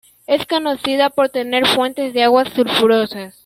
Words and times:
Es 0.25 0.47
conocida 0.47 1.11
por 1.11 1.29
tener 1.29 1.67
fuentes 1.67 2.11
de 2.15 2.23
aguas 2.23 2.49
sulfurosas. 2.51 3.35